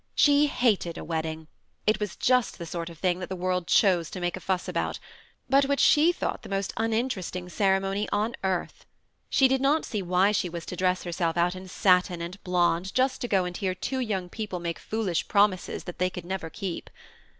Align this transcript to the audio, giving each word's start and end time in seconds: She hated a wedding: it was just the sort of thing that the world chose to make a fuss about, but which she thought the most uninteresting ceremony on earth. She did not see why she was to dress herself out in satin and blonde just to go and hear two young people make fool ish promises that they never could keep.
She 0.15 0.47
hated 0.47 0.97
a 0.97 1.03
wedding: 1.03 1.47
it 1.85 1.99
was 1.99 2.15
just 2.15 2.57
the 2.57 2.65
sort 2.65 2.89
of 2.89 2.97
thing 2.97 3.19
that 3.19 3.29
the 3.29 3.35
world 3.35 3.67
chose 3.67 4.09
to 4.09 4.19
make 4.19 4.35
a 4.35 4.39
fuss 4.39 4.67
about, 4.67 4.97
but 5.47 5.65
which 5.65 5.79
she 5.79 6.11
thought 6.11 6.41
the 6.41 6.49
most 6.49 6.73
uninteresting 6.75 7.49
ceremony 7.49 8.09
on 8.11 8.35
earth. 8.43 8.87
She 9.29 9.47
did 9.47 9.61
not 9.61 9.85
see 9.85 10.01
why 10.01 10.31
she 10.31 10.49
was 10.49 10.65
to 10.65 10.75
dress 10.75 11.03
herself 11.03 11.37
out 11.37 11.55
in 11.55 11.67
satin 11.67 12.19
and 12.19 12.43
blonde 12.43 12.95
just 12.95 13.21
to 13.21 13.27
go 13.27 13.45
and 13.45 13.55
hear 13.55 13.75
two 13.75 13.99
young 13.99 14.27
people 14.27 14.57
make 14.59 14.79
fool 14.79 15.07
ish 15.07 15.27
promises 15.27 15.83
that 15.83 15.99
they 15.99 16.09
never 16.23 16.49
could 16.49 16.57
keep. 16.57 16.89